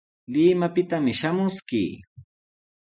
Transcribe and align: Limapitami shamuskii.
Limapitami 0.35 1.13
shamuskii. 1.19 1.91